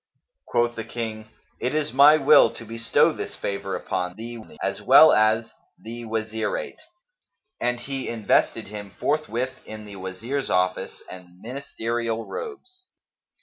[0.47, 1.29] Quoth the King,
[1.59, 6.81] "It is my will to bestow this favour upon thee, as well as the Wazirate;"
[7.59, 12.87] and he invested him forthwith in the Wazir's office and ministerial robes.